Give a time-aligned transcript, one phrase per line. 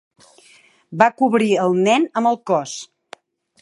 [1.03, 2.79] Va cobrir el nen amb el cos.